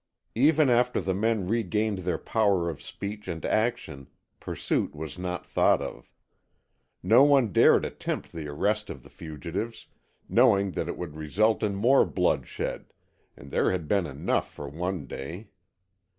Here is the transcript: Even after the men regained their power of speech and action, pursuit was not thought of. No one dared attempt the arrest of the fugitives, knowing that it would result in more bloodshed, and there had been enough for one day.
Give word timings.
Even 0.33 0.67
after 0.67 0.99
the 0.99 1.13
men 1.13 1.47
regained 1.47 1.99
their 1.99 2.17
power 2.17 2.71
of 2.71 2.81
speech 2.81 3.27
and 3.27 3.45
action, 3.45 4.07
pursuit 4.39 4.95
was 4.95 5.19
not 5.19 5.45
thought 5.45 5.79
of. 5.79 6.11
No 7.03 7.23
one 7.23 7.51
dared 7.53 7.85
attempt 7.85 8.31
the 8.31 8.47
arrest 8.47 8.89
of 8.89 9.03
the 9.03 9.11
fugitives, 9.11 9.85
knowing 10.27 10.71
that 10.71 10.87
it 10.87 10.97
would 10.97 11.15
result 11.15 11.61
in 11.61 11.75
more 11.75 12.03
bloodshed, 12.03 12.91
and 13.37 13.51
there 13.51 13.69
had 13.69 13.87
been 13.87 14.07
enough 14.07 14.51
for 14.51 14.67
one 14.67 15.05
day. 15.05 15.49